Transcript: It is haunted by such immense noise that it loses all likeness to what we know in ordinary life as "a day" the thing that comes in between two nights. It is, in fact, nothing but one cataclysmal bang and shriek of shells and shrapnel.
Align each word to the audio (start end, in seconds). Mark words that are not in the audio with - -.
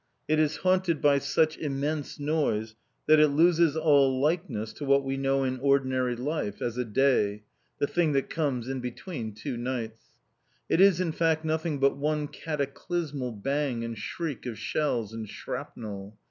It 0.27 0.39
is 0.39 0.57
haunted 0.57 0.99
by 0.99 1.19
such 1.19 1.59
immense 1.59 2.19
noise 2.19 2.73
that 3.05 3.19
it 3.19 3.27
loses 3.27 3.77
all 3.77 4.19
likeness 4.19 4.73
to 4.73 4.83
what 4.83 5.03
we 5.03 5.15
know 5.15 5.43
in 5.43 5.59
ordinary 5.59 6.15
life 6.15 6.59
as 6.59 6.75
"a 6.75 6.83
day" 6.83 7.43
the 7.77 7.85
thing 7.85 8.13
that 8.13 8.27
comes 8.27 8.67
in 8.67 8.79
between 8.79 9.35
two 9.35 9.57
nights. 9.57 10.15
It 10.67 10.81
is, 10.81 10.99
in 10.99 11.11
fact, 11.11 11.45
nothing 11.45 11.77
but 11.79 11.97
one 11.97 12.27
cataclysmal 12.29 13.33
bang 13.43 13.83
and 13.85 13.95
shriek 13.95 14.47
of 14.47 14.57
shells 14.57 15.13
and 15.13 15.29
shrapnel. 15.29 16.17